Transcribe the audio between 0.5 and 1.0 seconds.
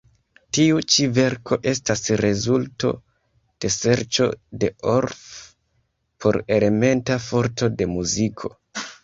Tiu